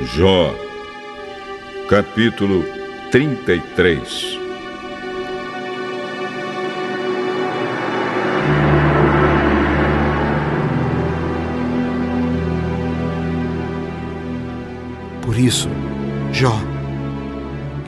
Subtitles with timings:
[0.00, 0.52] Jó,
[1.88, 2.64] capítulo
[3.10, 4.38] 33
[15.20, 15.68] Por isso,
[16.32, 16.58] Jó,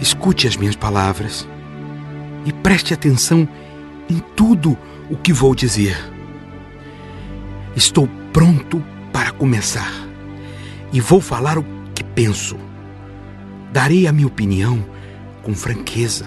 [0.01, 1.49] escute as minhas palavras
[2.45, 3.49] e preste atenção
[4.09, 4.77] em tudo
[5.11, 5.97] o que vou dizer.
[7.75, 9.91] Estou pronto para começar
[10.93, 11.74] e vou falar o
[12.15, 12.57] penso.
[13.73, 14.85] Darei a minha opinião
[15.43, 16.27] com franqueza.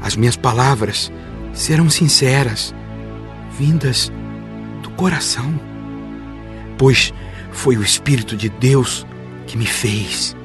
[0.00, 1.12] As minhas palavras
[1.52, 2.74] serão sinceras,
[3.58, 4.10] vindas
[4.82, 5.60] do coração,
[6.78, 7.12] pois
[7.52, 9.06] foi o Espírito de Deus
[9.46, 10.36] que me fez.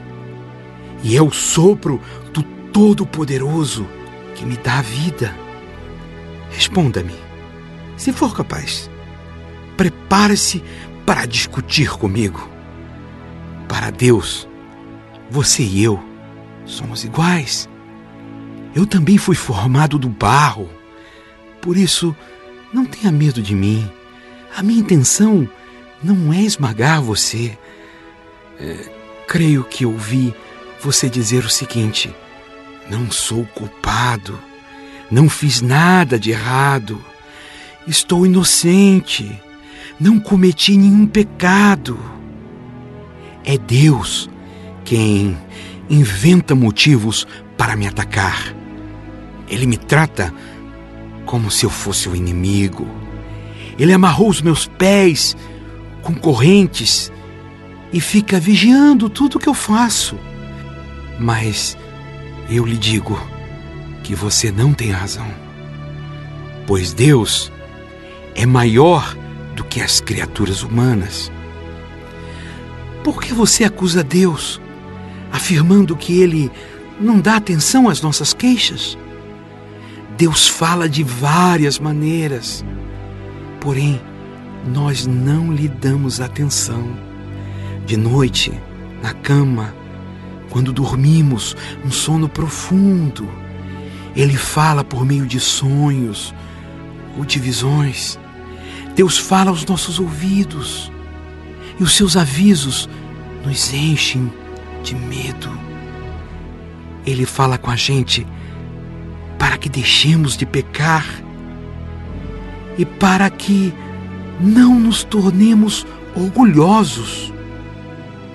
[1.04, 2.02] E é o sopro
[2.34, 3.88] do Todo-Poderoso
[4.36, 5.34] que me dá a vida.
[6.52, 7.16] Responda-me,
[7.96, 8.90] se for capaz.
[9.76, 10.64] Prepare-se
[11.06, 12.50] para discutir comigo.
[13.68, 14.47] Para Deus,
[15.30, 16.02] você e eu
[16.66, 17.68] somos iguais.
[18.76, 20.70] Eu também fui formado do barro.
[21.62, 22.16] Por isso,
[22.74, 23.90] não tenha medo de mim.
[24.56, 25.50] A minha intenção
[26.04, 27.58] não é esmagar você.
[28.60, 28.90] É,
[29.28, 30.34] creio que ouvi
[30.82, 32.14] você dizer o seguinte:
[32.90, 34.40] não sou culpado,
[35.10, 37.04] não fiz nada de errado,
[37.88, 39.42] estou inocente,
[40.00, 42.00] não cometi nenhum pecado.
[43.44, 44.30] É Deus
[44.88, 45.38] quem
[45.90, 48.56] inventa motivos para me atacar.
[49.50, 50.34] Ele me trata
[51.26, 52.88] como se eu fosse o inimigo.
[53.78, 55.36] Ele amarrou os meus pés
[56.02, 57.12] com correntes
[57.92, 60.18] e fica vigiando tudo o que eu faço.
[61.20, 61.78] Mas
[62.50, 63.22] eu lhe digo
[64.04, 65.28] que você não tem razão,
[66.66, 67.52] pois Deus
[68.36, 69.18] é maior
[69.54, 71.30] do que as criaturas humanas.
[73.04, 74.62] Por que você acusa Deus,
[75.32, 76.52] afirmando que Ele
[77.00, 78.98] não dá atenção às nossas queixas?
[80.18, 82.66] Deus fala de várias maneiras,
[83.62, 84.02] porém
[84.66, 86.98] nós não lhe damos atenção.
[87.86, 88.52] De noite,
[89.02, 89.74] na cama,
[90.50, 91.56] quando dormimos
[91.86, 93.30] um sono profundo,
[94.16, 96.34] Ele fala por meio de sonhos
[97.18, 98.20] ou de visões.
[98.96, 100.92] Deus fala aos nossos ouvidos
[101.80, 102.90] e os seus avisos
[103.46, 104.32] nos enchem
[104.88, 105.50] de medo.
[107.06, 108.26] Ele fala com a gente
[109.38, 111.06] para que deixemos de pecar
[112.78, 113.74] e para que
[114.40, 117.34] não nos tornemos orgulhosos.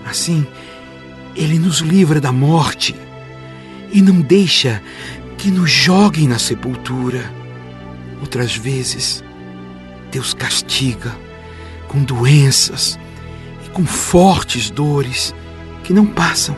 [0.04, 0.46] Assim,
[1.34, 2.94] ele nos livra da morte
[3.90, 4.82] e não deixa
[5.38, 7.32] que nos joguem na sepultura.
[8.20, 9.24] Outras vezes,
[10.10, 11.16] Deus castiga
[11.88, 12.98] com doenças
[13.66, 15.34] e com fortes dores
[15.82, 16.56] que não passam.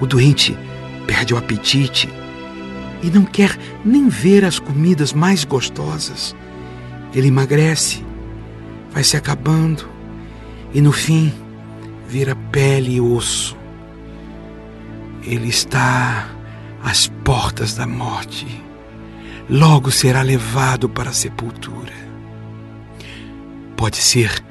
[0.00, 0.56] O doente
[1.06, 2.08] perde o apetite
[3.02, 6.34] e não quer nem ver as comidas mais gostosas.
[7.14, 8.04] Ele emagrece,
[8.90, 9.88] vai se acabando
[10.74, 11.32] e no fim
[12.08, 13.56] vira pele e osso.
[15.22, 16.28] Ele está
[16.82, 18.46] às portas da morte.
[19.48, 21.92] Logo será levado para a sepultura.
[23.76, 24.42] Pode ser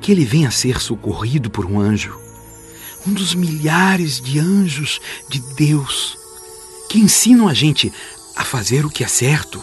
[0.00, 2.18] que ele venha a ser socorrido por um anjo,
[3.06, 6.16] um dos milhares de anjos de Deus
[6.88, 7.92] que ensinam a gente
[8.36, 9.62] a fazer o que é certo.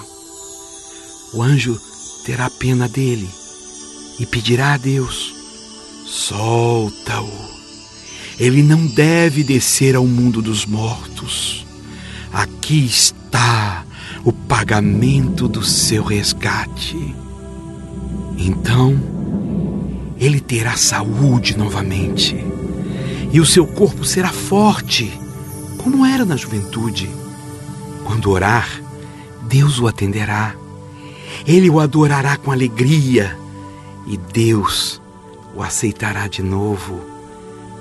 [1.33, 1.79] O anjo
[2.25, 3.29] terá pena dele
[4.19, 5.35] e pedirá a Deus
[6.05, 7.29] Solta-o.
[8.39, 11.65] Ele não deve descer ao mundo dos mortos.
[12.31, 13.83] Aqui está
[14.23, 17.15] o pagamento do seu resgate.
[18.37, 18.95] Então,
[20.19, 22.35] ele terá saúde novamente.
[23.31, 25.11] E o seu corpo será forte,
[25.77, 27.09] como era na juventude.
[28.03, 28.81] Quando orar,
[29.43, 30.55] Deus o atenderá.
[31.45, 33.37] Ele o adorará com alegria.
[34.07, 35.01] E Deus
[35.55, 37.01] o aceitará de novo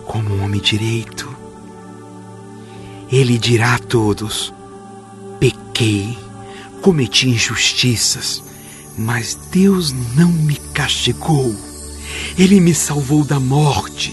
[0.06, 1.29] como um homem direito.
[3.11, 4.52] Ele dirá a todos:
[5.38, 6.19] pequei,
[6.81, 8.43] cometi injustiças,
[8.97, 11.55] mas Deus não me castigou.
[12.38, 14.12] Ele me salvou da morte.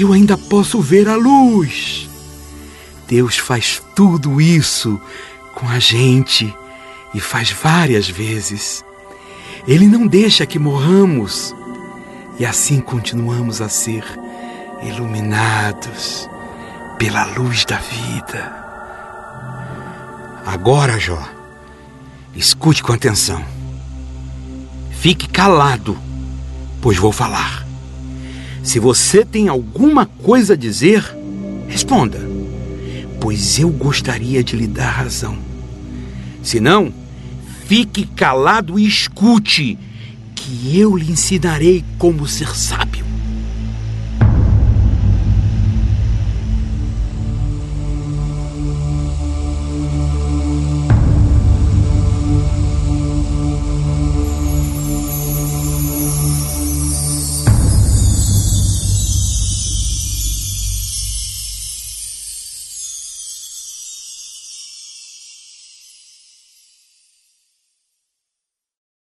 [0.00, 2.08] Eu ainda posso ver a luz.
[3.08, 5.00] Deus faz tudo isso
[5.54, 6.54] com a gente
[7.12, 8.84] e faz várias vezes.
[9.66, 11.54] Ele não deixa que morramos
[12.38, 14.04] e assim continuamos a ser
[14.82, 16.28] iluminados
[16.96, 18.56] pela luz da vida.
[20.46, 21.22] Agora, Jó,
[22.36, 23.44] escute com atenção.
[24.92, 25.98] Fique calado,
[26.80, 27.67] pois vou falar.
[28.68, 31.02] Se você tem alguma coisa a dizer,
[31.66, 32.20] responda,
[33.18, 35.38] pois eu gostaria de lhe dar razão.
[36.42, 36.92] Se não,
[37.64, 39.78] fique calado e escute,
[40.34, 42.97] que eu lhe ensinarei como ser sábio.